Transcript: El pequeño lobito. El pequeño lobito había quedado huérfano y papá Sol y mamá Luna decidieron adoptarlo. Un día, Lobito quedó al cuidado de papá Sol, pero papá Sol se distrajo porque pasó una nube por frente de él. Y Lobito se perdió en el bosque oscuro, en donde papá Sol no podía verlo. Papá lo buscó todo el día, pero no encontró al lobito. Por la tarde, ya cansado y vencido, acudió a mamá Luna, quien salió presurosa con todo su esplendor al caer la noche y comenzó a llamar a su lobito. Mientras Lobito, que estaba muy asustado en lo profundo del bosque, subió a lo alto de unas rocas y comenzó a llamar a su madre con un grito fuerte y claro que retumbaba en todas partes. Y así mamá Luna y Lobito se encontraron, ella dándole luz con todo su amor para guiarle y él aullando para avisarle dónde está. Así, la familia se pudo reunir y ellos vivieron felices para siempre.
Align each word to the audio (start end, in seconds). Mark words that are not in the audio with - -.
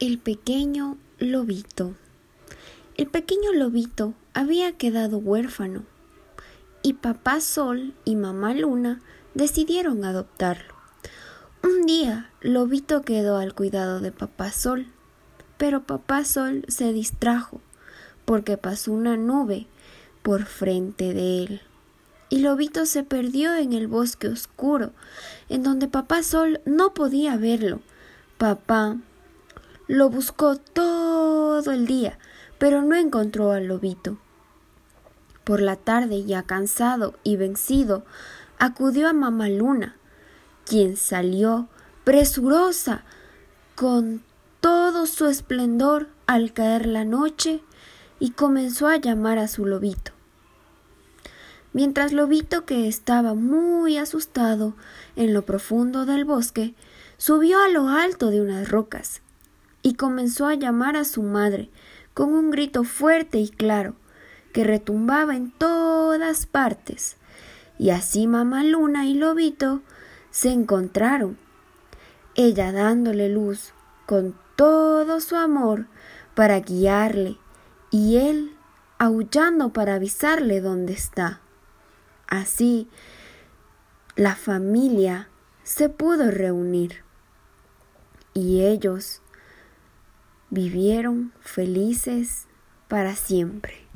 El 0.00 0.16
pequeño 0.16 0.96
lobito. 1.18 1.94
El 2.96 3.08
pequeño 3.08 3.52
lobito 3.52 4.14
había 4.32 4.72
quedado 4.72 5.18
huérfano 5.18 5.82
y 6.82 6.94
papá 6.94 7.42
Sol 7.42 7.92
y 8.06 8.16
mamá 8.16 8.54
Luna 8.54 9.02
decidieron 9.34 10.06
adoptarlo. 10.06 10.72
Un 11.62 11.84
día, 11.84 12.30
Lobito 12.40 13.02
quedó 13.02 13.36
al 13.36 13.52
cuidado 13.52 14.00
de 14.00 14.10
papá 14.10 14.52
Sol, 14.52 14.86
pero 15.58 15.82
papá 15.82 16.24
Sol 16.24 16.64
se 16.68 16.94
distrajo 16.94 17.60
porque 18.24 18.56
pasó 18.56 18.92
una 18.92 19.18
nube 19.18 19.66
por 20.22 20.46
frente 20.46 21.12
de 21.12 21.42
él. 21.42 21.60
Y 22.30 22.38
Lobito 22.38 22.86
se 22.86 23.02
perdió 23.02 23.54
en 23.54 23.74
el 23.74 23.86
bosque 23.86 24.28
oscuro, 24.28 24.92
en 25.50 25.62
donde 25.62 25.88
papá 25.88 26.22
Sol 26.22 26.62
no 26.64 26.94
podía 26.94 27.36
verlo. 27.36 27.82
Papá 28.38 28.96
lo 29.90 30.08
buscó 30.08 30.54
todo 30.54 31.72
el 31.72 31.84
día, 31.84 32.16
pero 32.58 32.80
no 32.80 32.94
encontró 32.94 33.50
al 33.50 33.66
lobito. 33.66 34.18
Por 35.42 35.60
la 35.60 35.74
tarde, 35.74 36.24
ya 36.24 36.44
cansado 36.44 37.18
y 37.24 37.34
vencido, 37.34 38.04
acudió 38.60 39.08
a 39.08 39.12
mamá 39.12 39.48
Luna, 39.48 39.96
quien 40.64 40.96
salió 40.96 41.66
presurosa 42.04 43.02
con 43.74 44.22
todo 44.60 45.06
su 45.06 45.26
esplendor 45.26 46.06
al 46.28 46.52
caer 46.52 46.86
la 46.86 47.04
noche 47.04 47.60
y 48.20 48.30
comenzó 48.30 48.86
a 48.86 48.96
llamar 48.96 49.38
a 49.38 49.48
su 49.48 49.66
lobito. 49.66 50.12
Mientras 51.72 52.12
Lobito, 52.12 52.64
que 52.64 52.86
estaba 52.86 53.34
muy 53.34 53.98
asustado 53.98 54.74
en 55.16 55.34
lo 55.34 55.44
profundo 55.44 56.06
del 56.06 56.24
bosque, 56.24 56.76
subió 57.16 57.60
a 57.60 57.68
lo 57.68 57.88
alto 57.88 58.30
de 58.30 58.40
unas 58.40 58.68
rocas 58.68 59.22
y 59.82 59.94
comenzó 59.94 60.46
a 60.46 60.54
llamar 60.54 60.96
a 60.96 61.04
su 61.04 61.22
madre 61.22 61.70
con 62.14 62.34
un 62.34 62.50
grito 62.50 62.84
fuerte 62.84 63.38
y 63.38 63.48
claro 63.48 63.94
que 64.52 64.64
retumbaba 64.64 65.36
en 65.36 65.50
todas 65.52 66.46
partes. 66.46 67.16
Y 67.78 67.90
así 67.90 68.26
mamá 68.26 68.64
Luna 68.64 69.06
y 69.06 69.14
Lobito 69.14 69.80
se 70.30 70.52
encontraron, 70.52 71.38
ella 72.34 72.72
dándole 72.72 73.28
luz 73.28 73.72
con 74.06 74.34
todo 74.56 75.20
su 75.20 75.36
amor 75.36 75.86
para 76.34 76.60
guiarle 76.60 77.38
y 77.90 78.16
él 78.18 78.56
aullando 78.98 79.72
para 79.72 79.94
avisarle 79.94 80.60
dónde 80.60 80.92
está. 80.92 81.40
Así, 82.26 82.88
la 84.14 84.36
familia 84.36 85.28
se 85.62 85.88
pudo 85.88 86.30
reunir 86.30 87.02
y 88.34 88.62
ellos 88.62 89.22
vivieron 90.50 91.32
felices 91.40 92.46
para 92.88 93.14
siempre. 93.14 93.89